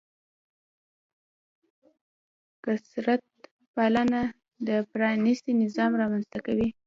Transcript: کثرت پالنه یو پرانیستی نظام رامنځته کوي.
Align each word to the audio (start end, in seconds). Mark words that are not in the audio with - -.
کثرت 2.63 3.25
پالنه 3.73 4.21
یو 4.67 4.83
پرانیستی 4.91 5.51
نظام 5.63 5.91
رامنځته 6.01 6.39
کوي. 6.45 6.69